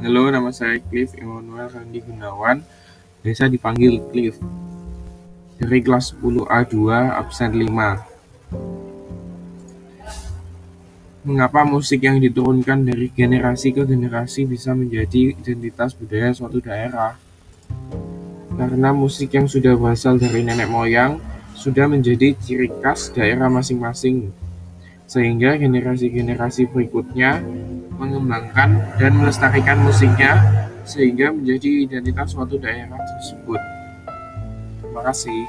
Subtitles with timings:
[0.00, 2.64] Halo, nama saya Cliff Immanuel Randi Gunawan,
[3.20, 4.32] biasa dipanggil Cliff.
[5.60, 6.88] Dari kelas 10A2,
[7.20, 8.00] absen 5.
[11.28, 17.20] Mengapa musik yang diturunkan dari generasi ke generasi bisa menjadi identitas budaya suatu daerah?
[18.56, 21.20] Karena musik yang sudah berasal dari nenek moyang
[21.52, 24.32] sudah menjadi ciri khas daerah masing-masing,
[25.04, 27.44] sehingga generasi-generasi berikutnya
[28.00, 30.40] mengembangkan dan melestarikan musiknya
[30.88, 33.60] sehingga menjadi identitas suatu daerah tersebut.
[34.80, 35.44] Terima kasih.